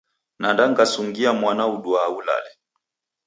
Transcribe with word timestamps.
Nanda 0.39 0.65
ngasungia 0.71 1.31
mwana 1.33 1.67
uduaa 1.67 2.09
ulale. 2.17 2.51